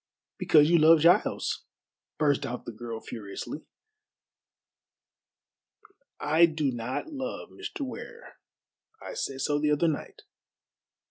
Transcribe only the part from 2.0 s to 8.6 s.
burst out the girl furiously. "I do not love Mr. Ware.